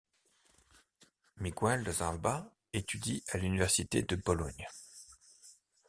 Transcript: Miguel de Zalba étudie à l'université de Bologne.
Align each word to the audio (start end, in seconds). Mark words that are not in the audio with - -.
Miguel 1.37 1.83
de 1.83 1.91
Zalba 1.91 2.51
étudie 2.73 3.23
à 3.31 3.37
l'université 3.37 4.01
de 4.01 4.15
Bologne. 4.15 4.65